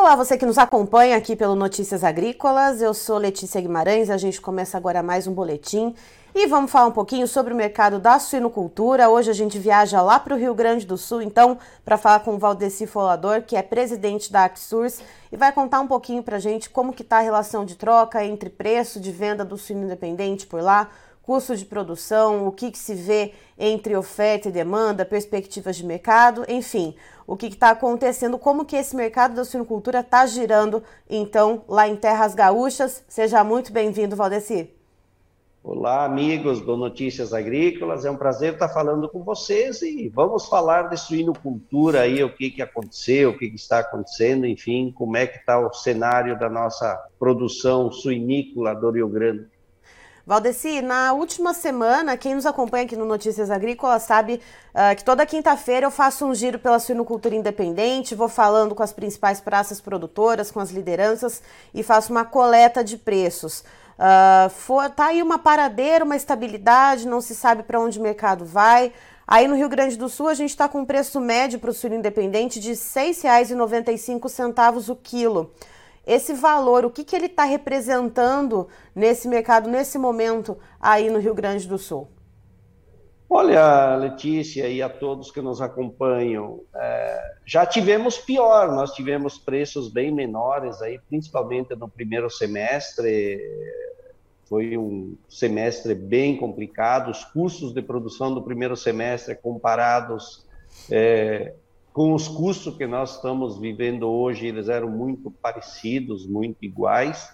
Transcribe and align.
Olá, 0.00 0.16
você 0.16 0.38
que 0.38 0.46
nos 0.46 0.56
acompanha 0.56 1.14
aqui 1.14 1.36
pelo 1.36 1.54
Notícias 1.54 2.02
Agrícolas. 2.02 2.80
Eu 2.80 2.94
sou 2.94 3.18
Letícia 3.18 3.60
Guimarães. 3.60 4.08
A 4.08 4.16
gente 4.16 4.40
começa 4.40 4.78
agora 4.78 5.02
mais 5.02 5.26
um 5.26 5.34
boletim 5.34 5.94
e 6.34 6.46
vamos 6.46 6.70
falar 6.70 6.86
um 6.86 6.90
pouquinho 6.90 7.28
sobre 7.28 7.52
o 7.52 7.56
mercado 7.56 7.98
da 7.98 8.18
suinocultura. 8.18 9.10
Hoje 9.10 9.30
a 9.30 9.34
gente 9.34 9.58
viaja 9.58 10.00
lá 10.00 10.18
para 10.18 10.34
o 10.34 10.38
Rio 10.38 10.54
Grande 10.54 10.86
do 10.86 10.96
Sul, 10.96 11.20
então, 11.20 11.58
para 11.84 11.98
falar 11.98 12.20
com 12.20 12.34
o 12.34 12.38
Valdeci 12.38 12.86
Folador, 12.86 13.42
que 13.42 13.54
é 13.54 13.62
presidente 13.62 14.32
da 14.32 14.46
Axurs, 14.46 15.02
e 15.30 15.36
vai 15.36 15.52
contar 15.52 15.80
um 15.80 15.86
pouquinho 15.86 16.22
para 16.22 16.38
a 16.38 16.40
gente 16.40 16.70
como 16.70 16.94
que 16.94 17.02
está 17.02 17.18
a 17.18 17.20
relação 17.20 17.66
de 17.66 17.76
troca 17.76 18.24
entre 18.24 18.48
preço 18.48 18.98
de 18.98 19.12
venda 19.12 19.44
do 19.44 19.58
suíno 19.58 19.84
independente 19.84 20.46
por 20.46 20.62
lá, 20.62 20.88
custo 21.30 21.54
de 21.54 21.64
produção, 21.64 22.48
o 22.48 22.50
que, 22.50 22.72
que 22.72 22.78
se 22.78 22.92
vê 22.92 23.32
entre 23.56 23.94
oferta 23.94 24.48
e 24.48 24.50
demanda, 24.50 25.04
perspectivas 25.04 25.76
de 25.76 25.86
mercado, 25.86 26.44
enfim, 26.48 26.92
o 27.24 27.36
que 27.36 27.46
está 27.46 27.70
acontecendo, 27.70 28.36
como 28.36 28.64
que 28.64 28.74
esse 28.74 28.96
mercado 28.96 29.36
da 29.36 29.44
suinocultura 29.44 30.00
está 30.00 30.26
girando, 30.26 30.82
então, 31.08 31.62
lá 31.68 31.86
em 31.86 31.94
Terras 31.94 32.34
Gaúchas. 32.34 33.04
Seja 33.06 33.44
muito 33.44 33.72
bem-vindo, 33.72 34.16
Valdeci. 34.16 34.70
Olá, 35.62 36.04
amigos 36.04 36.60
do 36.62 36.76
Notícias 36.76 37.32
Agrícolas. 37.32 38.04
É 38.04 38.10
um 38.10 38.16
prazer 38.16 38.54
estar 38.54 38.70
falando 38.70 39.08
com 39.08 39.22
vocês 39.22 39.82
e 39.82 40.08
vamos 40.08 40.46
falar 40.46 40.88
de 40.88 40.96
suinocultura 40.96 42.00
aí, 42.00 42.24
o 42.24 42.34
que, 42.34 42.50
que 42.50 42.60
aconteceu, 42.60 43.30
o 43.30 43.38
que, 43.38 43.48
que 43.50 43.56
está 43.56 43.78
acontecendo, 43.78 44.46
enfim, 44.46 44.90
como 44.90 45.16
é 45.16 45.28
que 45.28 45.38
está 45.38 45.60
o 45.60 45.72
cenário 45.72 46.36
da 46.36 46.48
nossa 46.48 47.00
produção 47.20 47.92
suinícola 47.92 48.74
do 48.74 48.90
Rio 48.90 49.06
Grande. 49.06 49.46
Valdeci, 50.30 50.80
na 50.80 51.12
última 51.12 51.52
semana, 51.52 52.16
quem 52.16 52.36
nos 52.36 52.46
acompanha 52.46 52.84
aqui 52.84 52.94
no 52.94 53.04
Notícias 53.04 53.50
Agrícolas 53.50 54.04
sabe 54.04 54.40
uh, 54.72 54.94
que 54.94 55.02
toda 55.02 55.26
quinta-feira 55.26 55.86
eu 55.86 55.90
faço 55.90 56.24
um 56.24 56.32
giro 56.32 56.56
pela 56.56 56.78
suinocultura 56.78 57.34
independente, 57.34 58.14
vou 58.14 58.28
falando 58.28 58.72
com 58.72 58.82
as 58.84 58.92
principais 58.92 59.40
praças 59.40 59.80
produtoras, 59.80 60.52
com 60.52 60.60
as 60.60 60.70
lideranças 60.70 61.42
e 61.74 61.82
faço 61.82 62.12
uma 62.12 62.24
coleta 62.24 62.84
de 62.84 62.96
preços. 62.96 63.64
Uh, 63.98 64.48
for, 64.50 64.88
tá 64.88 65.06
aí 65.06 65.20
uma 65.20 65.36
paradeira, 65.36 66.04
uma 66.04 66.14
estabilidade, 66.14 67.08
não 67.08 67.20
se 67.20 67.34
sabe 67.34 67.64
para 67.64 67.80
onde 67.80 67.98
o 67.98 68.02
mercado 68.02 68.44
vai. 68.44 68.92
Aí 69.26 69.48
no 69.48 69.56
Rio 69.56 69.68
Grande 69.68 69.96
do 69.96 70.08
Sul 70.08 70.28
a 70.28 70.34
gente 70.34 70.50
está 70.50 70.68
com 70.68 70.82
um 70.82 70.86
preço 70.86 71.18
médio 71.18 71.58
para 71.58 71.70
o 71.70 71.74
suíno 71.74 71.96
independente 71.96 72.60
de 72.60 72.68
R$ 72.68 72.76
6,95 72.76 74.90
o 74.90 74.94
quilo 74.94 75.50
esse 76.12 76.34
valor, 76.34 76.84
o 76.84 76.90
que, 76.90 77.04
que 77.04 77.14
ele 77.14 77.26
está 77.26 77.44
representando 77.44 78.66
nesse 78.94 79.28
mercado, 79.28 79.70
nesse 79.70 79.96
momento, 79.96 80.58
aí 80.80 81.08
no 81.08 81.20
Rio 81.20 81.34
Grande 81.34 81.68
do 81.68 81.78
Sul? 81.78 82.08
Olha, 83.32 83.94
Letícia 83.94 84.68
e 84.68 84.82
a 84.82 84.88
todos 84.88 85.30
que 85.30 85.40
nos 85.40 85.60
acompanham, 85.60 86.62
é, 86.74 87.34
já 87.46 87.64
tivemos 87.64 88.18
pior, 88.18 88.72
nós 88.72 88.90
tivemos 88.92 89.38
preços 89.38 89.88
bem 89.88 90.10
menores 90.10 90.82
aí, 90.82 90.98
principalmente 91.08 91.76
no 91.76 91.88
primeiro 91.88 92.28
semestre, 92.28 93.40
foi 94.46 94.76
um 94.76 95.16
semestre 95.28 95.94
bem 95.94 96.36
complicado, 96.36 97.08
os 97.12 97.24
custos 97.24 97.72
de 97.72 97.80
produção 97.80 98.34
do 98.34 98.42
primeiro 98.42 98.76
semestre 98.76 99.36
comparados 99.36 100.44
é, 100.90 101.54
com 101.92 102.14
os 102.14 102.28
custos 102.28 102.76
que 102.76 102.86
nós 102.86 103.16
estamos 103.16 103.58
vivendo 103.58 104.08
hoje, 104.08 104.46
eles 104.46 104.68
eram 104.68 104.88
muito 104.88 105.30
parecidos, 105.30 106.26
muito 106.26 106.64
iguais, 106.64 107.28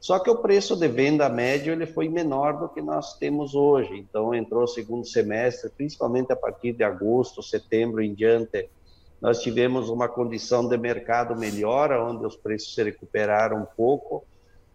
só 0.00 0.18
que 0.18 0.28
o 0.28 0.42
preço 0.42 0.74
de 0.74 0.88
venda 0.88 1.28
médio 1.28 1.72
ele 1.72 1.86
foi 1.86 2.08
menor 2.08 2.58
do 2.58 2.68
que 2.68 2.82
nós 2.82 3.16
temos 3.18 3.54
hoje. 3.54 3.96
Então 3.96 4.34
entrou 4.34 4.64
o 4.64 4.66
segundo 4.66 5.06
semestre, 5.06 5.70
principalmente 5.70 6.32
a 6.32 6.36
partir 6.36 6.72
de 6.72 6.82
agosto, 6.82 7.40
setembro 7.40 8.02
em 8.02 8.12
diante, 8.12 8.68
nós 9.20 9.40
tivemos 9.40 9.88
uma 9.88 10.08
condição 10.08 10.68
de 10.68 10.76
mercado 10.76 11.38
melhor, 11.38 11.92
onde 11.92 12.26
os 12.26 12.34
preços 12.34 12.74
se 12.74 12.82
recuperaram 12.82 13.58
um 13.58 13.66
pouco, 13.76 14.24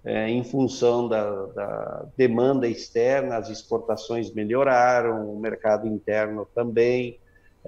é, 0.05 0.29
em 0.29 0.41
função 0.41 1.09
da, 1.09 1.45
da 1.47 2.05
demanda 2.15 2.65
externa, 2.65 3.35
as 3.35 3.49
exportações 3.49 4.33
melhoraram, 4.33 5.29
o 5.29 5.38
mercado 5.38 5.85
interno 5.85 6.47
também. 6.55 7.19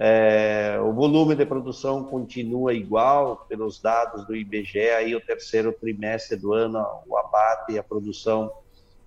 É, 0.02 0.80
o 0.80 0.94
volume 0.94 1.34
de 1.34 1.44
produção 1.44 2.04
continua 2.04 2.72
igual, 2.72 3.44
pelos 3.46 3.78
dados 3.78 4.26
do 4.26 4.34
IBGE, 4.34 4.78
aí 4.78 5.14
o 5.14 5.20
terceiro 5.20 5.74
trimestre 5.74 6.38
do 6.38 6.54
ano, 6.54 6.82
o 7.06 7.18
abate 7.18 7.72
e 7.72 7.78
a 7.78 7.82
produção 7.82 8.50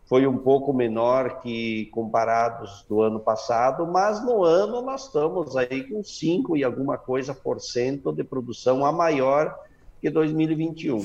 foi 0.05 0.27
um 0.27 0.37
pouco 0.37 0.71
menor 0.71 1.41
que 1.41 1.87
comparados 1.87 2.85
do 2.87 3.01
ano 3.01 3.19
passado, 3.19 3.87
mas 3.87 4.23
no 4.23 4.43
ano 4.43 4.83
nós 4.83 5.05
estamos 5.05 5.57
aí 5.57 5.83
com 5.89 6.03
5 6.03 6.55
e 6.55 6.63
alguma 6.63 6.95
coisa 6.95 7.33
por 7.33 7.59
cento 7.59 8.11
de 8.11 8.23
produção 8.23 8.85
a 8.85 8.91
maior 8.91 9.57
que 9.99 10.11
2021. 10.11 11.03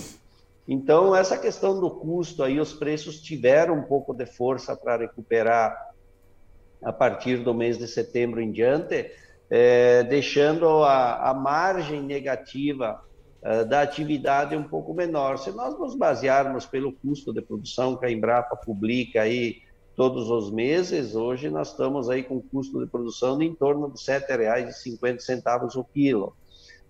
Então, 0.68 1.16
essa 1.16 1.38
questão 1.38 1.80
do 1.80 1.90
custo 1.90 2.42
aí, 2.42 2.60
os 2.60 2.74
preços 2.74 3.22
tiveram 3.22 3.78
um 3.78 3.84
pouco 3.84 4.12
de 4.12 4.26
força 4.26 4.76
para 4.76 4.98
recuperar 4.98 5.74
a 6.82 6.92
partir 6.92 7.38
do 7.38 7.54
mês 7.54 7.78
de 7.78 7.88
setembro 7.88 8.42
em 8.42 8.52
diante, 8.52 9.10
é, 9.50 10.02
deixando 10.02 10.66
a, 10.84 11.30
a, 11.30 11.34
margem 11.34 12.02
negativa 12.02 13.02
é, 13.42 13.64
da 13.64 13.82
atividade 13.82 14.56
um 14.56 14.64
pouco 14.64 14.92
menor. 14.92 15.38
Se 15.38 15.50
nós 15.52 15.78
nos 15.78 15.94
basearmos 15.94 16.66
pelo 16.66 16.92
custo 16.92 17.32
de 17.32 17.40
produção 17.40 17.96
que 17.96 18.04
a 18.04 18.10
Embrapa 18.10 18.56
publica 18.56 19.22
aí 19.22 19.62
todos 19.96 20.30
os 20.30 20.50
meses, 20.50 21.14
hoje 21.14 21.50
nós 21.50 21.70
estamos 21.70 22.08
aí 22.08 22.22
com 22.22 22.40
custo 22.40 22.78
de 22.78 22.90
produção 22.90 23.40
em 23.42 23.54
torno 23.54 23.90
de 23.90 24.00
R$ 24.10 24.20
7,50 24.20 25.76
o 25.76 25.84
quilo. 25.84 26.34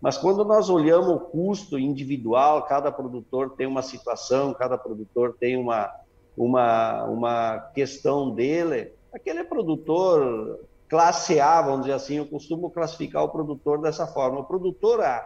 Mas 0.00 0.16
quando 0.16 0.44
nós 0.44 0.69
olhamos 0.70 1.08
o 1.08 1.19
custo 1.19 1.78
individual, 1.78 2.64
cada 2.66 2.92
produtor 2.92 3.54
tem 3.56 3.66
uma 3.66 3.82
situação, 3.82 4.54
cada 4.54 4.78
produtor 4.78 5.36
tem 5.38 5.56
uma, 5.56 5.92
uma, 6.36 7.04
uma 7.04 7.58
questão 7.75 8.30
dele, 8.30 8.92
aquele 9.12 9.42
produtor 9.42 10.60
classe 10.88 11.38
A, 11.38 11.60
vamos 11.60 11.82
dizer 11.82 11.94
assim, 11.94 12.16
eu 12.16 12.26
costumo 12.26 12.71
classificar 12.71 13.22
o 13.22 13.28
produtor 13.28 13.81
dessa 13.81 14.06
forma. 14.06 14.41
O 14.41 14.44
produtor 14.44 15.00
A, 15.03 15.25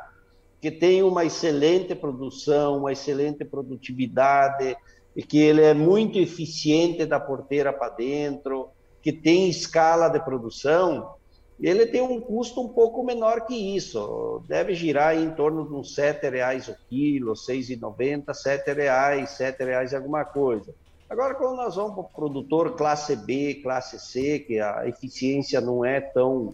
que 0.61 0.71
tem 0.71 1.03
uma 1.03 1.25
excelente 1.25 1.95
produção, 1.95 2.79
uma 2.79 2.93
excelente 2.93 3.45
produtividade, 3.45 4.77
e 5.15 5.23
que 5.23 5.39
ele 5.39 5.63
é 5.63 5.75
muito 5.75 6.19
eficiente 6.19 7.05
da 7.05 7.21
porteira 7.21 7.73
para 7.73 7.91
dentro, 7.91 8.71
que 9.03 9.13
tem 9.13 9.49
escala 9.49 10.09
de 10.09 10.21
produção, 10.21 11.15
ele 11.61 11.87
tem 11.87 12.01
um 12.01 12.21
custo 12.21 12.61
um 12.61 12.69
pouco 12.69 13.05
menor 13.05 13.45
que 13.47 13.55
isso. 13.55 14.43
Deve 14.49 14.75
girar 14.75 15.17
em 15.17 15.31
torno 15.31 15.67
de 15.67 15.75
uns 15.75 15.97
R$ 15.97 16.31
reais 16.31 16.69
o 16.69 16.77
quilo, 16.89 17.33
R$ 17.33 17.55
6,90, 17.55 18.67
R$ 18.67 18.75
reais, 18.75 19.39
R$ 19.39 19.65
reais 19.65 19.95
alguma 19.95 20.25
coisa. 20.25 20.75
Agora, 21.13 21.35
quando 21.35 21.57
nós 21.57 21.77
vamos 21.77 21.93
para 21.93 22.01
o 22.01 22.09
produtor 22.09 22.75
classe 22.75 23.15
B, 23.15 23.61
classe 23.63 23.99
C, 24.01 24.39
que 24.39 24.59
a 24.59 24.89
eficiência 24.89 25.61
não 25.61 25.85
é 25.85 26.01
tão, 26.01 26.51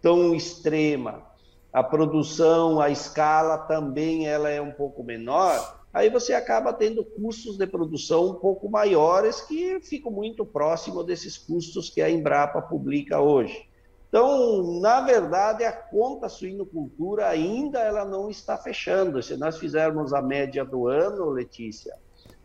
tão 0.00 0.34
extrema, 0.34 1.22
a 1.72 1.84
produção, 1.84 2.80
a 2.80 2.90
escala 2.90 3.56
também 3.56 4.26
ela 4.26 4.50
é 4.50 4.60
um 4.60 4.72
pouco 4.72 5.04
menor, 5.04 5.84
aí 5.94 6.10
você 6.10 6.34
acaba 6.34 6.72
tendo 6.72 7.04
custos 7.04 7.56
de 7.56 7.64
produção 7.64 8.30
um 8.30 8.34
pouco 8.34 8.68
maiores 8.68 9.40
que 9.40 9.78
ficam 9.78 10.10
muito 10.10 10.44
próximo 10.44 11.04
desses 11.04 11.38
custos 11.38 11.88
que 11.88 12.02
a 12.02 12.10
Embrapa 12.10 12.60
publica 12.60 13.20
hoje. 13.20 13.68
Então, 14.08 14.80
na 14.80 15.00
verdade, 15.02 15.62
a 15.62 15.70
conta 15.70 16.28
suinocultura 16.28 17.28
ainda 17.28 17.78
ela 17.78 18.04
não 18.04 18.28
está 18.28 18.58
fechando. 18.58 19.22
Se 19.22 19.36
nós 19.36 19.58
fizermos 19.58 20.12
a 20.12 20.20
média 20.20 20.64
do 20.64 20.88
ano, 20.88 21.30
Letícia, 21.30 22.01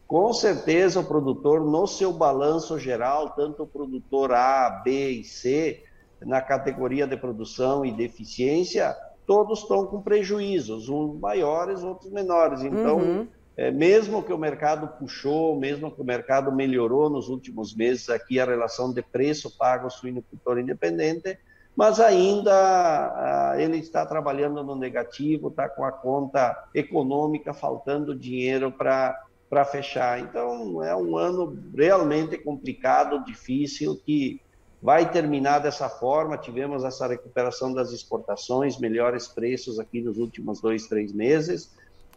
com 0.07 0.31
certeza, 0.31 1.01
o 1.01 1.03
produtor, 1.03 1.59
no 1.59 1.85
seu 1.85 2.13
balanço 2.13 2.79
geral, 2.79 3.31
tanto 3.31 3.63
o 3.63 3.67
produtor 3.67 4.31
A, 4.31 4.69
B 4.83 5.09
e 5.09 5.23
C, 5.23 5.83
na 6.21 6.41
categoria 6.41 7.05
de 7.05 7.17
produção 7.17 7.85
e 7.85 7.91
deficiência, 7.91 8.95
todos 9.25 9.59
estão 9.59 9.85
com 9.85 10.01
prejuízos, 10.01 10.87
uns 10.87 11.19
maiores, 11.19 11.83
outros 11.83 12.09
menores. 12.09 12.63
Então, 12.63 12.97
uhum. 12.97 13.27
é, 13.57 13.69
mesmo 13.69 14.23
que 14.23 14.31
o 14.31 14.37
mercado 14.37 14.87
puxou, 14.97 15.59
mesmo 15.59 15.91
que 15.91 16.01
o 16.01 16.05
mercado 16.05 16.51
melhorou 16.51 17.09
nos 17.09 17.27
últimos 17.27 17.75
meses 17.75 18.09
aqui 18.09 18.39
a 18.39 18.45
relação 18.45 18.93
de 18.93 19.01
preço 19.01 19.55
pago 19.57 19.83
ao 19.83 19.91
suinocultor 19.91 20.57
independente, 20.57 21.37
mas 21.75 21.99
ainda 21.99 22.51
ah, 22.53 23.55
ele 23.59 23.77
está 23.77 24.03
trabalhando 24.05 24.63
no 24.63 24.75
negativo, 24.75 25.49
está 25.49 25.69
com 25.69 25.83
a 25.83 25.91
conta 25.91 26.69
econômica 26.73 27.53
faltando 27.53 28.15
dinheiro 28.17 28.71
para 28.71 29.26
para 29.49 29.63
fechar. 29.65 30.19
Então, 30.19 30.83
é 30.83 30.95
um 30.95 31.17
ano 31.17 31.57
realmente 31.75 32.37
complicado, 32.37 33.23
difícil, 33.23 33.95
que 34.05 34.41
vai 34.81 35.09
terminar 35.09 35.59
dessa 35.59 35.89
forma. 35.89 36.37
Tivemos 36.37 36.83
essa 36.83 37.07
recuperação 37.07 37.73
das 37.73 37.91
exportações, 37.91 38.77
melhores 38.77 39.27
preços 39.27 39.79
aqui 39.79 40.01
nos 40.01 40.17
últimos 40.17 40.61
dois, 40.61 40.87
três 40.87 41.13
meses, 41.13 41.71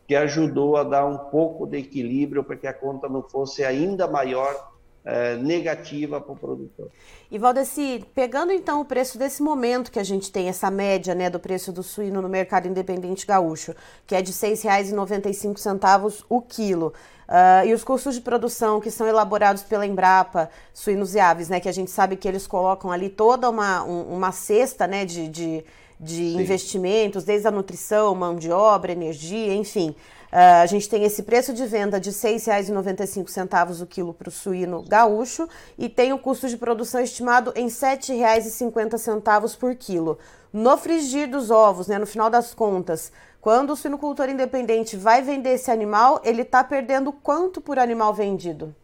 que 0.07 0.17
ajudou 0.17 0.77
a 0.77 0.83
dar 0.83 1.07
um 1.07 1.19
pouco 1.31 1.67
de 1.67 1.79
equilíbrio 1.79 2.43
para 2.43 2.57
que 2.57 2.67
a 2.67 2.75
conta 2.75 3.09
não 3.09 3.23
fosse 3.23 3.65
ainda 3.65 4.09
maior 4.09 4.73
é, 5.05 5.37
negativa 5.37 6.21
para 6.21 6.33
o 6.33 6.37
produtor. 6.37 6.91
E 7.31 7.39
Valdeci, 7.39 8.05
pegando 8.15 8.53
então 8.53 8.81
o 8.81 8.85
preço 8.85 9.17
desse 9.17 9.43
momento 9.43 9.91
que 9.91 9.99
a 9.99 10.05
gente 10.05 10.31
tem, 10.31 10.49
essa 10.49 10.71
média 10.71 11.15
né, 11.15 11.31
do 11.31 11.39
preço 11.39 11.73
do 11.73 11.83
suíno 11.83 12.21
no 12.21 12.29
mercado 12.29 12.67
independente 12.67 13.27
gaúcho, 13.27 13.75
que 14.07 14.15
é 14.15 14.23
de 14.23 14.33
R$ 14.33 14.37
6,95 14.37 16.25
o 16.29 16.43
quilo, 16.43 16.93
uh, 17.29 17.67
e 17.67 17.73
os 17.73 17.85
custos 17.85 18.17
de 18.17 18.21
produção 18.21 18.81
que 18.81 18.91
são 18.91 19.07
elaborados 19.07 19.63
pela 19.63 19.87
Embrapa, 19.87 20.51
suínos 20.75 21.15
e 21.15 21.21
aves, 21.21 21.49
né, 21.49 21.61
que 21.61 21.69
a 21.69 21.73
gente 21.73 21.91
sabe 21.91 22.17
que 22.17 22.27
eles 22.27 22.47
colocam 22.47 22.91
ali 22.91 23.09
toda 23.09 23.49
uma, 23.49 23.85
um, 23.85 24.15
uma 24.15 24.33
cesta 24.33 24.87
né, 24.87 25.05
de, 25.05 25.29
de, 25.29 25.65
de 25.99 26.37
investimentos, 26.37 27.25
desde 27.25 27.47
a 27.47 27.51
nutrição, 27.51 28.15
mão 28.15 28.35
de 28.35 28.51
obra, 28.51 28.93
energia, 28.93 29.55
enfim. 29.55 29.95
Uh, 30.33 30.63
a 30.63 30.67
gente 30.67 30.89
tem 30.89 31.03
esse 31.03 31.25
preço 31.25 31.53
de 31.53 31.67
venda 31.67 31.99
de 31.99 32.11
R$ 32.11 32.17
6,95 32.17 33.83
o 33.83 33.87
quilo 33.87 34.15
para 34.15 34.29
o 34.29 34.33
suíno 34.33 34.83
gaúcho 34.83 35.49
e 35.77 35.89
tem 35.89 36.13
o 36.13 36.19
custo 36.19 36.49
de 36.49 36.57
produção 36.57 37.01
estimado 37.01 37.53
em 37.57 37.65
R$ 37.65 37.71
7,50 37.71 39.57
por 39.59 39.75
quilo. 39.75 40.19
No 40.53 40.77
frigir 40.77 41.29
dos 41.29 41.51
ovos, 41.51 41.89
né, 41.89 41.99
no 41.99 42.07
final 42.07 42.31
das 42.31 42.55
contas, 42.55 43.11
quando 43.41 43.71
o 43.71 43.77
suinocultor 43.77 44.29
independente 44.29 44.97
vai 44.97 45.21
vender 45.21 45.55
esse 45.55 45.71
animal, 45.71 46.21
ele 46.25 46.43
está 46.43 46.63
perdendo 46.63 47.13
quanto 47.13 47.61
por 47.61 47.79
animal 47.79 48.15
vendido? 48.15 48.75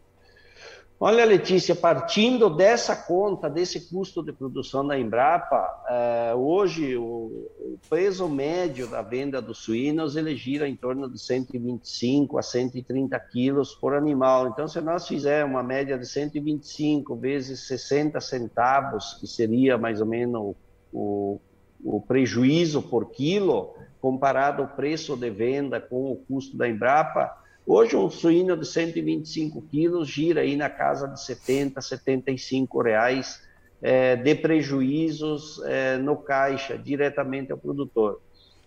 Olha, 0.99 1.25
Letícia, 1.25 1.75
partindo 1.75 2.49
dessa 2.49 2.95
conta, 2.95 3.47
desse 3.47 3.87
custo 3.87 4.23
de 4.23 4.33
produção 4.33 4.85
da 4.85 4.97
Embrapa, 4.97 5.83
eh, 5.87 6.33
hoje 6.35 6.97
o, 6.97 7.03
o, 7.03 7.79
peso 7.87 8.27
médio 8.27 8.87
da 8.87 9.03
venda 9.03 9.39
dos 9.39 9.59
suínos 9.59 10.15
ele 10.15 10.35
gira 10.35 10.67
em 10.67 10.75
torno 10.75 11.07
de 11.07 11.19
125 11.19 12.39
a 12.39 12.41
130 12.41 13.19
quilos 13.19 13.75
por 13.75 13.93
animal. 13.93 14.47
Então, 14.47 14.67
se 14.67 14.81
nós 14.81 15.07
fizermos 15.07 15.53
uma 15.53 15.61
média 15.61 15.99
de 15.99 16.07
125 16.07 17.15
vezes 17.15 17.67
60 17.67 18.19
centavos, 18.19 19.19
que 19.19 19.27
seria 19.27 19.77
mais 19.77 20.01
ou 20.01 20.07
menos 20.07 20.55
o, 20.91 21.39
o 21.85 22.01
prejuízo 22.01 22.81
por 22.81 23.11
quilo, 23.11 23.75
comparado 24.01 24.63
ao 24.63 24.69
preço 24.69 25.15
de 25.15 25.29
venda 25.29 25.79
com 25.79 26.11
o 26.11 26.15
custo 26.15 26.57
da 26.57 26.67
Embrapa, 26.67 27.45
Hoje 27.69 27.97
um 27.97 28.09
suíno 28.09 28.55
de 28.55 28.65
125 28.65 29.61
quilos 29.63 30.07
gira 30.07 30.39
aí 30.39 30.55
na 30.55 30.69
casa 30.69 31.05
de 31.05 31.21
70, 31.21 31.81
75 31.81 32.81
reais 32.81 33.45
é, 33.81 34.15
de 34.15 34.35
prejuízos 34.35 35.61
é, 35.65 35.97
no 35.97 36.15
caixa, 36.15 36.77
diretamente 36.77 37.51
ao 37.51 37.57
produtor. 37.57 38.21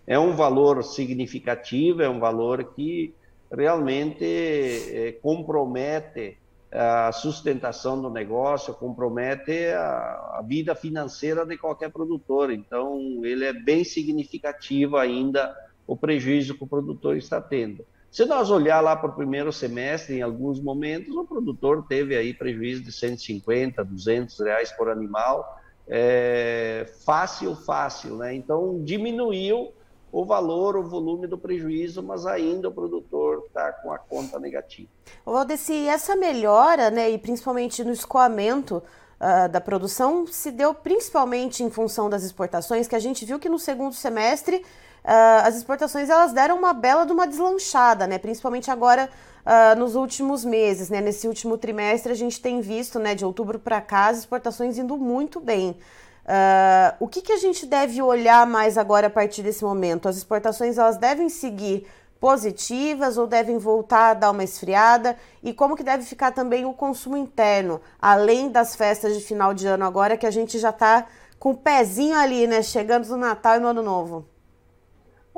É 0.07 0.19
um 0.19 0.33
valor 0.33 0.85
significativo, 0.85 2.03
é 2.03 2.11
um 2.11 2.21
valor 2.21 2.75
que 2.75 3.15
realmente 3.51 4.23
é, 4.23 5.13
compromete 5.23 6.37
a 6.71 7.11
sustentação 7.11 8.03
do 8.03 8.11
negócio, 8.11 8.75
compromete 8.75 9.69
a, 9.69 10.37
a, 10.41 10.45
vida 10.47 10.75
financeira 10.75 11.47
de 11.47 11.57
qualquer 11.57 11.91
produtor. 11.91 12.53
Então, 12.53 13.01
ele 13.25 13.47
é 13.47 13.53
bem 13.55 13.83
significativo 13.83 14.99
ainda 14.99 15.57
o 15.87 15.97
prejuízo 15.97 16.55
que 16.55 16.65
o 16.65 16.69
produtor 16.69 17.17
está 17.17 17.41
tendo. 17.41 17.83
Se 18.11 18.25
nós 18.25 18.51
olhar 18.51 18.81
lá 18.81 18.97
para 18.97 19.09
o 19.09 19.13
primeiro 19.13 19.53
semestre, 19.53 20.17
em 20.17 20.23
alguns 20.23 20.61
momentos, 20.61 21.15
o 21.15 21.25
produtor 21.25 21.87
teve 21.89 22.17
aí 22.17 22.35
prejuízo 22.35 22.83
de 22.83 22.91
150, 22.91 23.85
200 23.85 24.41
reais 24.41 24.73
por 24.73 24.91
animal, 24.91 25.61
é, 25.87 26.91
fácil, 27.05 27.55
fácil, 27.55 28.17
né? 28.17 28.35
Então, 28.35 28.83
diminuiu 28.83 29.73
o 30.13 30.25
valor, 30.25 30.77
o 30.77 30.83
volume 30.83 31.29
do 31.29 31.39
prejuízo, 31.39 32.03
mas 32.03 32.27
ainda 32.27 32.69
o 32.69 32.73
produtor 32.73 33.45
está 33.47 33.73
com 33.73 33.93
a 33.93 33.99
conta 33.99 34.41
negativa. 34.41 34.89
Valdeci, 35.25 35.87
essa 35.87 36.17
melhora, 36.17 36.91
né, 36.91 37.11
e 37.11 37.17
principalmente 37.19 37.85
no 37.85 37.93
escoamento 37.93 38.83
uh, 39.21 39.49
da 39.49 39.61
produção, 39.61 40.27
se 40.27 40.51
deu 40.51 40.75
principalmente 40.75 41.63
em 41.63 41.71
função 41.71 42.11
das 42.11 42.25
exportações, 42.25 42.89
que 42.89 42.97
a 42.97 43.01
gente 43.01 43.25
viu 43.25 43.39
que 43.39 43.49
no 43.49 43.59
segundo 43.59 43.95
semestre 43.95 44.65
uh, 45.05 45.47
as 45.47 45.57
exportações 45.57 46.09
elas 46.09 46.33
deram 46.33 46.57
uma 46.57 46.73
bela 46.73 47.05
de 47.05 47.13
uma 47.13 47.27
deslanchada, 47.27 48.07
né? 48.07 48.19
Principalmente 48.19 48.71
agora 48.71 49.09
uh, 49.45 49.79
nos 49.79 49.95
últimos 49.95 50.45
meses, 50.45 50.91
né? 50.91 51.01
Nesse 51.01 51.27
último 51.29 51.57
trimestre 51.59 52.13
a 52.13 52.17
gente 52.17 52.41
tem 52.41 52.61
visto, 52.61 52.99
né, 52.99 53.15
de 53.15 53.25
outubro 53.25 53.59
para 53.59 53.81
cá, 53.81 54.09
as 54.09 54.19
exportações 54.19 54.79
indo 54.79 54.97
muito 54.97 55.41
bem. 55.41 55.77
Uh, 56.21 56.95
o 57.01 57.09
que, 57.09 57.23
que 57.23 57.33
a 57.33 57.39
gente 57.39 57.67
deve 57.67 58.01
olhar 58.01 58.47
mais 58.47 58.79
agora 58.79 59.09
a 59.09 59.11
partir 59.11 59.43
desse 59.43 59.65
momento? 59.65 60.09
As 60.09 60.17
exportações 60.17 60.79
elas 60.79 60.97
devem 60.97 61.29
seguir 61.29 61.87
positivas 62.21 63.17
ou 63.17 63.27
devem 63.27 63.57
voltar 63.59 64.11
a 64.11 64.15
dar 64.15 64.31
uma 64.31 64.45
esfriada? 64.45 65.17
E 65.43 65.53
como 65.53 65.75
que 65.75 65.83
deve 65.83 66.05
ficar 66.05 66.31
também 66.31 66.65
o 66.67 66.75
consumo 66.75 67.17
interno, 67.17 67.81
além 68.01 68.51
das 68.51 68.77
festas 68.77 69.17
de 69.17 69.25
final 69.25 69.55
de 69.55 69.67
ano 69.67 69.85
agora, 69.85 70.17
que 70.17 70.27
a 70.27 70.31
gente 70.31 70.59
já 70.59 70.71
está 70.71 71.07
com 71.39 71.53
o 71.53 71.57
pezinho 71.57 72.17
ali, 72.17 72.47
né? 72.47 72.63
Chegando 72.63 73.09
no 73.09 73.17
Natal 73.17 73.57
e 73.57 73.61
no 73.61 73.69
Ano 73.69 73.83
Novo. 73.83 74.27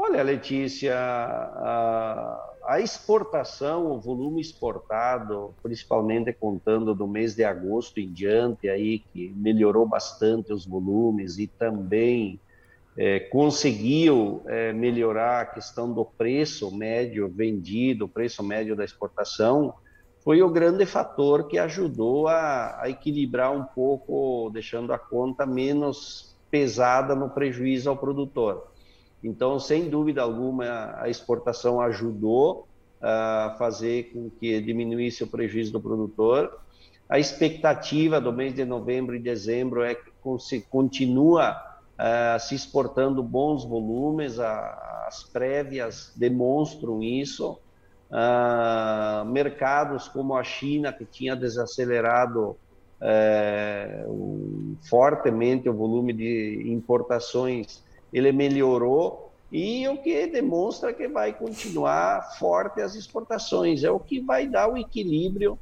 Olha, 0.04 0.20
Letícia, 0.20 0.96
a, 0.99 2.54
a, 2.66 2.81
exportação, 2.81 3.93
o 3.93 4.00
volume 4.00 4.40
exportado, 4.40 5.54
principalmente 5.62 6.32
contando 6.32 6.93
do 6.93 7.06
mês 7.06 7.37
de 7.37 7.44
agosto 7.44 8.00
em 8.00 8.12
diante, 8.12 8.69
aí 8.69 8.99
que 8.99 9.32
melhorou 9.37 9.87
bastante 9.87 10.52
os 10.52 10.66
volumes 10.66 11.38
e 11.38 11.46
também 11.46 12.40
é, 12.99 13.20
conseguiu 13.20 14.43
é, 14.49 14.72
melhorar 14.72 15.43
a 15.43 15.46
questão 15.46 15.94
do 15.94 16.05
preço 16.05 16.76
médio 16.76 17.28
vendido, 17.28 18.06
o 18.06 18.08
preço 18.08 18.43
médio 18.43 18.75
da 18.75 18.84
exportação, 18.84 19.72
foi 20.25 20.43
o 20.43 20.50
grande 20.50 20.84
fator 20.84 21.46
que 21.46 21.58
ajudou 21.58 22.26
a, 22.26 22.82
a 22.82 22.90
equilibrar 22.90 23.52
um 23.52 23.62
pouco, 23.62 24.50
deixando 24.52 24.93
a 24.93 24.98
conta 24.98 25.46
menos 25.46 26.37
pesada 26.50 27.14
no 27.14 27.31
prejuízo 27.31 27.88
ao 27.88 27.96
produtor. 27.96 28.72
Então, 29.22 29.58
sem 29.58 29.88
dúvida 29.88 30.22
alguma, 30.22 30.94
a 30.98 31.08
exportação 31.08 31.80
ajudou 31.80 32.66
a 33.00 33.54
fazer 33.58 34.12
com 34.12 34.30
que 34.30 34.60
diminuísse 34.60 35.22
o 35.22 35.26
prejuízo 35.26 35.72
do 35.72 35.80
produtor. 35.80 36.60
A 37.08 37.19
expectativa 37.19 38.20
do 38.20 38.32
mês 38.32 38.54
de 38.54 38.64
novembro 38.64 39.14
e 39.14 39.19
dezembro 39.19 39.82
é 39.82 39.94
que 39.94 40.10
se 40.38 40.62
continua 40.62 41.52
uh, 41.52 42.40
se 42.40 42.54
exportando 42.54 43.22
bons 43.22 43.64
volumes, 43.64 44.38
as 44.38 45.24
prévias 45.24 46.12
demonstram 46.16 47.02
isso. 47.02 47.58
Uh, 48.10 49.24
mercados 49.26 50.06
como 50.06 50.36
a 50.36 50.44
China, 50.44 50.92
que 50.92 51.06
tinha 51.06 51.34
desacelerado 51.34 52.56
uh, 53.00 54.76
fortemente 54.88 55.69
o 55.69 55.74
volume 55.74 56.12
de 56.12 56.62
importações 56.66 57.82
ele 58.12 58.32
melhorou 58.32 59.32
e 59.50 59.86
o 59.88 59.98
que 59.98 60.26
demonstra 60.26 60.92
que 60.92 61.06
vai 61.08 61.32
continuar 61.32 62.36
forte 62.38 62.81
as 62.81 62.94
exportações. 62.94 63.84
É 63.84 63.90
o 63.90 64.00
que 64.00 64.20
vai 64.20 64.46
dar 64.46 64.69
o 64.69 64.78
equilíbrio, 64.78 65.58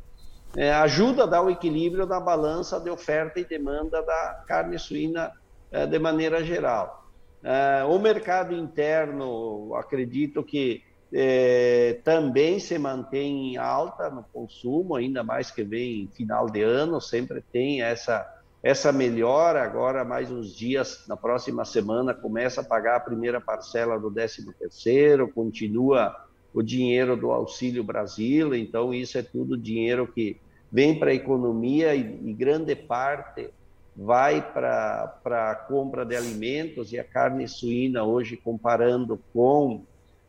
é, 0.56 0.72
ajuda 0.72 1.24
a 1.24 1.26
dar 1.26 1.42
o 1.42 1.50
equilíbrio 1.50 2.06
na 2.06 2.20
balança 2.20 2.78
de 2.78 2.88
oferta 2.88 3.40
e 3.40 3.44
demanda 3.44 4.02
da 4.02 4.44
carne 4.46 4.78
suína 4.78 5.32
é, 5.70 5.86
de 5.86 5.98
maneira 5.98 6.44
geral. 6.44 7.04
É, 7.42 7.84
o 7.84 7.98
mercado 7.98 8.54
interno, 8.54 9.74
acredito 9.74 10.42
que 10.42 10.82
é, 11.12 12.00
também 12.04 12.60
se 12.60 12.78
mantém 12.78 13.56
alta 13.56 14.08
no 14.08 14.22
consumo, 14.32 14.94
ainda 14.94 15.24
mais 15.24 15.50
que 15.50 15.64
vem 15.64 16.08
final 16.12 16.46
de 16.46 16.62
ano, 16.62 17.00
sempre 17.00 17.42
tem 17.52 17.82
essa 17.82 18.39
essa 18.62 18.92
melhora 18.92 19.62
agora, 19.62 20.04
mais 20.04 20.30
uns 20.30 20.54
dias, 20.54 21.04
na 21.08 21.16
próxima 21.16 21.64
semana, 21.64 22.12
começa 22.12 22.60
a 22.60 22.64
pagar 22.64 22.96
a 22.96 23.00
primeira 23.00 23.40
parcela 23.40 23.98
do 23.98 24.10
13 24.10 24.52
terceiro, 24.52 25.28
continua 25.28 26.26
o 26.52 26.62
dinheiro 26.62 27.16
do 27.16 27.30
Auxílio 27.30 27.82
Brasil, 27.82 28.54
então 28.54 28.92
isso 28.92 29.16
é 29.16 29.22
tudo 29.22 29.56
dinheiro 29.56 30.06
que 30.06 30.36
vem 30.70 30.98
para 30.98 31.10
a 31.10 31.14
economia 31.14 31.94
e, 31.94 32.00
e, 32.00 32.32
grande 32.34 32.76
parte 32.76 33.48
vai 33.96 34.42
para 34.42 35.14
a 35.24 35.54
compra 35.54 36.04
de 36.04 36.14
alimentos 36.14 36.92
e 36.92 36.98
a 36.98 37.04
carne 37.04 37.48
suína 37.48 38.04
hoje, 38.04 38.36
comparando 38.36 39.18
com 39.32 39.82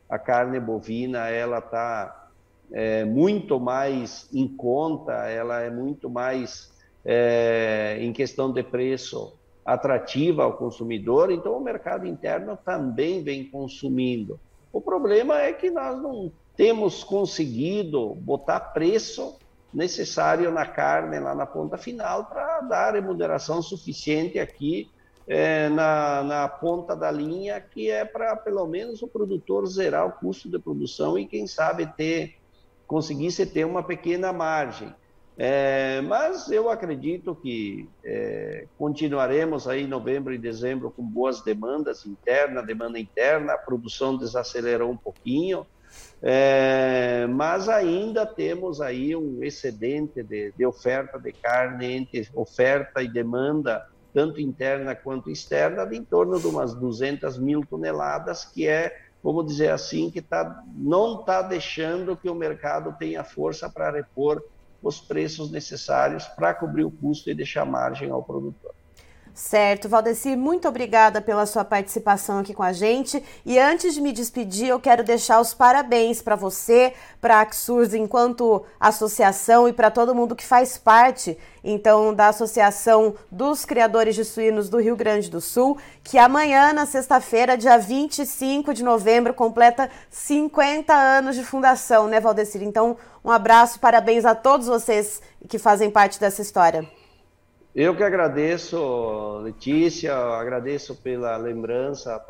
a 0.08 0.18
carne 0.18 0.58
bovina, 0.58 1.28
ela 1.28 1.58
está 1.58 2.28
é, 2.72 3.04
muito 3.04 3.60
mais 3.60 4.28
em 4.32 4.48
conta, 4.48 5.12
ela 5.28 5.60
é 5.60 5.70
muito 5.70 6.08
mais 6.08 6.72
é, 7.04 7.98
em 8.00 8.12
questão 8.12 8.52
de 8.52 8.62
preço 8.62 9.34
atrativa 9.64 10.42
ao 10.42 10.54
consumidor, 10.54 11.30
então 11.30 11.56
o 11.56 11.60
mercado 11.62 12.06
interno 12.06 12.58
também 12.64 13.22
vem 13.22 13.44
consumindo. 13.44 14.38
O 14.72 14.80
problema 14.80 15.40
é 15.40 15.52
que 15.52 15.70
nós 15.70 16.00
não 16.00 16.32
temos 16.56 17.04
conseguido 17.04 18.14
botar 18.16 18.60
preço 18.60 19.38
necessário 19.72 20.50
na 20.50 20.66
carne 20.66 21.18
lá 21.18 21.34
na 21.34 21.46
ponta 21.46 21.78
final 21.78 22.26
para 22.26 22.60
dar 22.60 22.94
remuneração 22.94 23.62
suficiente 23.62 24.38
aqui 24.38 24.90
é, 25.26 25.68
na, 25.68 26.22
na, 26.22 26.48
ponta 26.48 26.94
da 26.96 27.10
linha, 27.10 27.60
que 27.60 27.90
é 27.90 28.04
para 28.04 28.36
pelo 28.36 28.66
menos 28.66 29.02
o 29.02 29.08
produtor 29.08 29.66
zerar 29.66 30.06
o 30.06 30.12
custo 30.12 30.48
de 30.50 30.58
produção 30.58 31.18
e 31.18 31.26
quem 31.26 31.46
sabe 31.46 31.86
ter 31.86 32.36
conseguisse 32.86 33.46
ter 33.46 33.64
uma 33.64 33.82
pequena 33.82 34.32
margem. 34.32 34.92
É, 35.36 36.02
mas 36.02 36.50
eu 36.50 36.68
acredito 36.68 37.34
que 37.34 37.88
é, 38.04 38.66
continuaremos 38.76 39.66
aí 39.66 39.84
em 39.84 39.88
novembro 39.88 40.34
e 40.34 40.38
dezembro 40.38 40.90
com 40.90 41.02
boas 41.02 41.40
demandas 41.40 42.04
interna, 42.04 42.62
demanda 42.62 42.98
interna, 42.98 43.54
a 43.54 43.58
produção 43.58 44.16
desacelerou 44.16 44.90
um 44.90 44.96
pouquinho, 44.96 45.66
é, 46.20 47.26
mas 47.28 47.68
ainda 47.68 48.26
temos 48.26 48.80
aí 48.80 49.16
um 49.16 49.42
excedente 49.42 50.22
de, 50.22 50.52
de, 50.52 50.66
oferta 50.66 51.18
de 51.18 51.32
carne 51.32 51.86
entre 51.92 52.28
oferta 52.34 53.02
e 53.02 53.08
demanda, 53.08 53.86
tanto 54.12 54.38
interna 54.38 54.94
quanto 54.94 55.30
externa, 55.30 55.86
de 55.86 55.96
em 55.96 56.04
torno 56.04 56.38
de 56.38 56.46
umas 56.46 56.74
200 56.74 57.38
mil 57.38 57.64
toneladas, 57.64 58.44
que 58.44 58.68
é, 58.68 58.94
vamos 59.22 59.46
dizer 59.46 59.70
assim, 59.70 60.10
que 60.10 60.20
tá, 60.20 60.62
não 60.76 61.20
está 61.20 61.40
deixando 61.40 62.16
que 62.16 62.28
o 62.28 62.34
mercado 62.34 62.94
tenha 62.98 63.24
força 63.24 63.68
para 63.70 63.90
repor 63.90 64.42
os 64.82 65.00
preços 65.00 65.50
necessários 65.50 66.26
para 66.26 66.52
cobrir 66.52 66.84
o 66.84 66.90
custo 66.90 67.30
e 67.30 67.34
deixar 67.34 67.64
margem 67.64 68.10
ao 68.10 68.22
produtor. 68.22 68.74
Certo, 69.34 69.88
Valdeci, 69.88 70.36
muito 70.36 70.68
obrigada 70.68 71.18
pela 71.18 71.46
sua 71.46 71.64
participação 71.64 72.40
aqui 72.40 72.52
com 72.52 72.62
a 72.62 72.72
gente. 72.72 73.22
E 73.46 73.58
antes 73.58 73.94
de 73.94 74.00
me 74.02 74.12
despedir, 74.12 74.68
eu 74.68 74.78
quero 74.78 75.02
deixar 75.02 75.40
os 75.40 75.54
parabéns 75.54 76.20
para 76.20 76.36
você, 76.36 76.92
para 77.18 77.36
a 77.36 77.40
Axurs 77.40 77.94
enquanto 77.94 78.62
associação 78.78 79.66
e 79.66 79.72
para 79.72 79.90
todo 79.90 80.14
mundo 80.14 80.36
que 80.36 80.44
faz 80.44 80.76
parte, 80.76 81.38
então, 81.64 82.12
da 82.12 82.28
Associação 82.28 83.14
dos 83.30 83.64
Criadores 83.64 84.14
de 84.14 84.24
Suínos 84.24 84.68
do 84.68 84.78
Rio 84.78 84.96
Grande 84.96 85.30
do 85.30 85.40
Sul, 85.40 85.78
que 86.04 86.18
amanhã, 86.18 86.74
na 86.74 86.84
sexta-feira, 86.84 87.56
dia 87.56 87.78
25 87.78 88.74
de 88.74 88.82
novembro, 88.82 89.32
completa 89.32 89.88
50 90.10 90.92
anos 90.92 91.36
de 91.36 91.44
fundação, 91.44 92.06
né, 92.06 92.20
Valdecir? 92.20 92.62
Então, 92.62 92.98
um 93.24 93.30
abraço, 93.30 93.80
parabéns 93.80 94.26
a 94.26 94.34
todos 94.34 94.66
vocês 94.66 95.22
que 95.48 95.58
fazem 95.58 95.90
parte 95.90 96.20
dessa 96.20 96.42
história. 96.42 96.86
Eu 97.74 97.96
que 97.96 98.02
agradeço, 98.02 99.38
Letícia, 99.38 100.14
agradeço 100.14 100.94
pela 100.94 101.38
lembrança 101.38 102.22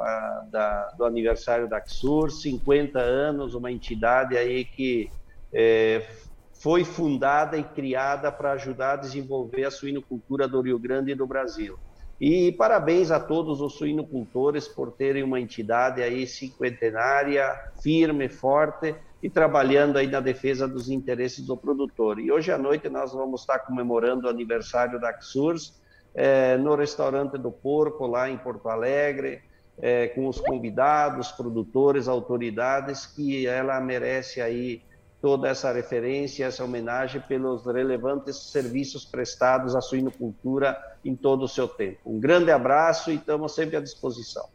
da, 0.53 0.93
do 0.97 1.05
aniversário 1.05 1.69
da 1.69 1.79
Axur, 1.79 2.31
50 2.31 3.01
anos, 3.01 3.53
uma 3.53 3.73
entidade 3.73 4.37
aí 4.37 4.65
que 4.65 5.11
é, 5.53 6.07
foi 6.53 6.85
fundada 6.85 7.57
e 7.57 7.65
criada 7.65 8.31
para 8.31 8.53
ajudar 8.53 8.93
a 8.93 8.97
desenvolver 8.97 9.65
a 9.65 9.71
suinocultura 9.73 10.47
do 10.47 10.61
Rio 10.61 10.79
Grande 10.79 11.11
e 11.11 11.17
do 11.17 11.27
Brasil. 11.27 11.77
E 12.21 12.53
parabéns 12.53 13.11
a 13.11 13.19
todos 13.19 13.61
os 13.61 13.75
suinocultores 13.75 14.69
por 14.69 14.93
terem 14.93 15.25
uma 15.25 15.41
entidade 15.41 16.01
aí 16.01 16.25
cinquentenária, 16.25 17.53
firme, 17.83 18.29
forte, 18.29 18.95
e 19.23 19.31
trabalhando 19.31 19.99
aí 19.99 20.07
na 20.07 20.21
defesa 20.21 20.67
dos 20.67 20.91
interesses 20.91 21.47
do 21.47 21.57
produtor. 21.57 22.19
E 22.19 22.33
hoje 22.33 22.51
à 22.51 22.59
noite 22.59 22.89
nós 22.89 23.13
vamos 23.13 23.43
estar 23.43 23.61
comemorando 23.61 24.27
o 24.27 24.31
aniversário 24.31 25.01
da 25.01 25.11
Axurs 25.11 25.81
é, 26.15 26.57
no 26.57 26.75
restaurante 26.75 27.39
do 27.39 27.53
Porco, 27.53 28.07
lá 28.07 28.29
em 28.29 28.37
Porto 28.37 28.69
Alegre, 28.69 29.41
é, 29.79 30.09
com 30.09 30.27
os 30.27 30.41
convidados, 30.41 31.31
produtores, 31.33 32.09
autoridades, 32.09 33.07
que 33.07 33.47
ela 33.47 33.81
merece 33.81 34.41
aí 34.41 34.83
toda 35.21 35.49
essa 35.49 35.73
referência, 35.73 36.47
essa 36.47 36.65
homenagem 36.65 37.21
pelos 37.21 37.65
relevantes 37.65 38.51
serviços 38.51 39.05
prestados 39.05 39.77
à 39.77 39.81
suinocultura 39.81 40.77
em 41.05 41.15
todo 41.15 41.45
o 41.45 41.49
seu 41.49 41.69
tempo. 41.69 42.01
Um 42.05 42.19
grande 42.19 42.51
abraço 42.51 43.13
e 43.13 43.15
estamos 43.15 43.55
sempre 43.55 43.77
à 43.77 43.81
disposição. 43.81 44.49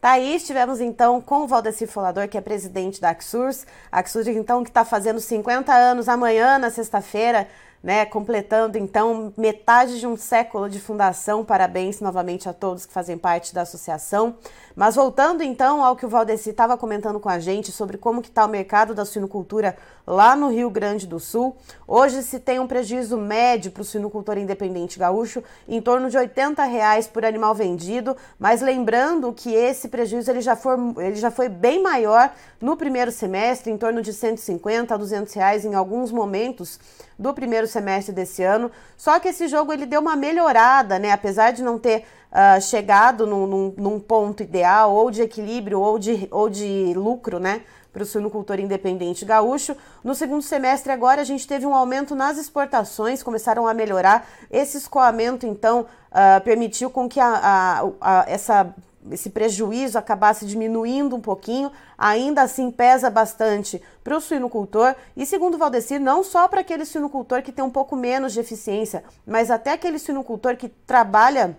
Tá 0.00 0.12
aí, 0.12 0.36
estivemos 0.36 0.80
então 0.80 1.20
com 1.20 1.42
o 1.42 1.46
Valdeci 1.46 1.86
Folador, 1.86 2.26
que 2.26 2.38
é 2.38 2.40
presidente 2.40 3.02
da 3.02 3.10
Axurs. 3.10 3.66
A 3.92 3.98
Axurs, 3.98 4.28
então, 4.28 4.64
que 4.64 4.70
está 4.70 4.82
fazendo 4.82 5.20
50 5.20 5.74
anos 5.74 6.08
amanhã, 6.08 6.56
na 6.58 6.70
sexta-feira 6.70 7.46
né, 7.82 8.04
completando 8.04 8.76
então 8.76 9.32
metade 9.36 9.98
de 9.98 10.06
um 10.06 10.16
século 10.16 10.68
de 10.68 10.78
fundação. 10.78 11.44
Parabéns 11.44 12.00
novamente 12.00 12.48
a 12.48 12.52
todos 12.52 12.84
que 12.84 12.92
fazem 12.92 13.16
parte 13.16 13.54
da 13.54 13.62
associação. 13.62 14.36
Mas 14.76 14.94
voltando 14.94 15.42
então 15.42 15.84
ao 15.84 15.96
que 15.96 16.06
o 16.06 16.08
Valdeci 16.08 16.50
estava 16.50 16.76
comentando 16.76 17.18
com 17.18 17.28
a 17.28 17.38
gente 17.38 17.72
sobre 17.72 17.98
como 17.98 18.22
que 18.22 18.28
está 18.28 18.44
o 18.44 18.48
mercado 18.48 18.94
da 18.94 19.04
suinocultura 19.04 19.76
lá 20.06 20.34
no 20.34 20.48
Rio 20.48 20.70
Grande 20.70 21.06
do 21.06 21.18
Sul. 21.18 21.56
Hoje 21.86 22.22
se 22.22 22.38
tem 22.38 22.58
um 22.58 22.66
prejuízo 22.66 23.16
médio 23.16 23.70
para 23.70 23.82
o 23.82 23.84
suinocultor 23.84 24.38
independente 24.38 24.98
gaúcho 24.98 25.42
em 25.68 25.80
torno 25.80 26.08
de 26.10 26.16
80 26.16 26.62
reais 26.64 27.06
por 27.06 27.24
animal 27.24 27.54
vendido, 27.54 28.16
mas 28.38 28.60
lembrando 28.60 29.32
que 29.32 29.52
esse 29.52 29.88
prejuízo 29.88 30.30
ele 30.30 30.40
já, 30.40 30.56
foi, 30.56 30.76
ele 30.98 31.16
já 31.16 31.30
foi 31.30 31.48
bem 31.48 31.82
maior 31.82 32.32
no 32.60 32.76
primeiro 32.76 33.10
semestre, 33.10 33.70
em 33.70 33.78
torno 33.78 34.02
de 34.02 34.12
150 34.12 34.94
a 34.94 34.96
200 34.96 35.32
reais 35.34 35.64
em 35.64 35.74
alguns 35.74 36.12
momentos 36.12 36.78
do 37.18 37.34
primeiro 37.34 37.66
semestre 37.70 38.14
desse 38.14 38.42
ano. 38.42 38.70
Só 38.96 39.18
que 39.18 39.28
esse 39.28 39.48
jogo 39.48 39.72
ele 39.72 39.86
deu 39.86 40.00
uma 40.00 40.16
melhorada, 40.16 40.98
né? 40.98 41.12
Apesar 41.12 41.52
de 41.52 41.62
não 41.62 41.78
ter 41.78 42.04
uh, 42.30 42.60
chegado 42.60 43.26
num, 43.26 43.46
num, 43.46 43.74
num, 43.76 44.00
ponto 44.00 44.42
ideal, 44.42 44.92
ou 44.92 45.10
de 45.10 45.22
equilíbrio, 45.22 45.80
ou 45.80 45.98
de, 45.98 46.28
ou 46.30 46.48
de 46.48 46.92
lucro, 46.94 47.38
né? 47.38 47.62
Para 47.92 48.02
o 48.02 48.06
suinocultor 48.06 48.60
independente 48.60 49.24
gaúcho. 49.24 49.76
No 50.04 50.14
segundo 50.14 50.42
semestre, 50.42 50.92
agora, 50.92 51.20
a 51.22 51.24
gente 51.24 51.46
teve 51.46 51.66
um 51.66 51.74
aumento 51.74 52.14
nas 52.14 52.38
exportações, 52.38 53.22
começaram 53.22 53.66
a 53.66 53.74
melhorar. 53.74 54.28
Esse 54.50 54.76
escoamento, 54.76 55.46
então, 55.46 55.86
uh, 56.10 56.40
permitiu 56.44 56.90
com 56.90 57.08
que 57.08 57.18
a, 57.18 57.28
a, 57.32 57.84
a, 58.00 58.24
essa 58.28 58.74
esse 59.10 59.30
prejuízo 59.30 59.98
acabasse 59.98 60.44
diminuindo 60.44 61.16
um 61.16 61.20
pouquinho, 61.20 61.72
ainda 61.96 62.42
assim 62.42 62.70
pesa 62.70 63.08
bastante 63.08 63.80
para 64.04 64.16
o 64.16 64.20
suinocultor 64.20 64.94
e, 65.16 65.24
segundo 65.24 65.54
o 65.54 65.58
Valdeci, 65.58 65.98
não 65.98 66.22
só 66.22 66.48
para 66.48 66.60
aquele 66.60 66.84
suinocultor 66.84 67.42
que 67.42 67.52
tem 67.52 67.64
um 67.64 67.70
pouco 67.70 67.96
menos 67.96 68.32
de 68.32 68.40
eficiência, 68.40 69.02
mas 69.26 69.50
até 69.50 69.72
aquele 69.72 69.98
suinocultor 69.98 70.56
que 70.56 70.68
trabalha 70.68 71.56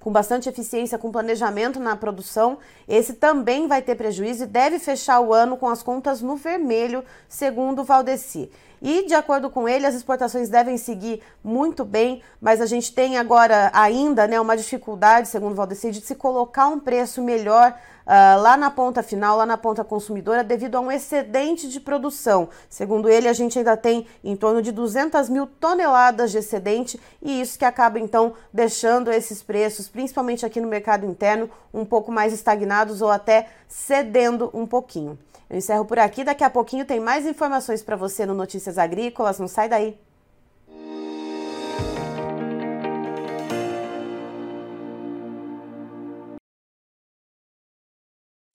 com 0.00 0.12
bastante 0.12 0.50
eficiência, 0.50 0.98
com 0.98 1.10
planejamento 1.10 1.80
na 1.80 1.96
produção, 1.96 2.58
esse 2.86 3.14
também 3.14 3.66
vai 3.66 3.80
ter 3.80 3.94
prejuízo 3.94 4.44
e 4.44 4.46
deve 4.46 4.78
fechar 4.78 5.18
o 5.20 5.32
ano 5.32 5.56
com 5.56 5.66
as 5.66 5.82
contas 5.82 6.20
no 6.20 6.36
vermelho, 6.36 7.02
segundo 7.26 7.80
o 7.80 7.84
Valdeci. 7.84 8.50
E, 8.86 9.06
de 9.06 9.14
acordo 9.14 9.48
com 9.48 9.66
ele, 9.66 9.86
as 9.86 9.94
exportações 9.94 10.50
devem 10.50 10.76
seguir 10.76 11.22
muito 11.42 11.86
bem, 11.86 12.20
mas 12.38 12.60
a 12.60 12.66
gente 12.66 12.92
tem 12.92 13.16
agora 13.16 13.70
ainda 13.72 14.26
né, 14.26 14.38
uma 14.38 14.54
dificuldade, 14.54 15.28
segundo 15.28 15.54
Valdeci, 15.54 15.90
de 15.90 16.02
se 16.02 16.14
colocar 16.14 16.66
um 16.68 16.78
preço 16.78 17.22
melhor 17.22 17.74
uh, 18.04 18.42
lá 18.42 18.58
na 18.58 18.70
ponta 18.70 19.02
final, 19.02 19.38
lá 19.38 19.46
na 19.46 19.56
ponta 19.56 19.82
consumidora, 19.82 20.44
devido 20.44 20.74
a 20.74 20.80
um 20.80 20.92
excedente 20.92 21.66
de 21.66 21.80
produção. 21.80 22.50
Segundo 22.68 23.08
ele, 23.08 23.26
a 23.26 23.32
gente 23.32 23.58
ainda 23.58 23.74
tem 23.74 24.06
em 24.22 24.36
torno 24.36 24.60
de 24.60 24.70
200 24.70 25.30
mil 25.30 25.46
toneladas 25.46 26.30
de 26.30 26.36
excedente 26.36 27.00
e 27.22 27.40
isso 27.40 27.58
que 27.58 27.64
acaba 27.64 27.98
então 27.98 28.34
deixando 28.52 29.10
esses 29.10 29.42
preços, 29.42 29.88
principalmente 29.88 30.44
aqui 30.44 30.60
no 30.60 30.68
mercado 30.68 31.06
interno, 31.06 31.48
um 31.72 31.86
pouco 31.86 32.12
mais 32.12 32.34
estagnados 32.34 33.00
ou 33.00 33.08
até 33.08 33.48
cedendo 33.66 34.50
um 34.52 34.66
pouquinho. 34.66 35.18
Eu 35.48 35.58
encerro 35.58 35.84
por 35.84 35.98
aqui, 35.98 36.24
daqui 36.24 36.42
a 36.42 36.50
pouquinho 36.50 36.84
tem 36.84 37.00
mais 37.00 37.26
informações 37.26 37.82
para 37.82 37.96
você 37.96 38.24
no 38.26 38.34
Notícias 38.34 38.78
Agrícolas, 38.78 39.38
não 39.38 39.48
sai 39.48 39.68
daí. 39.68 39.98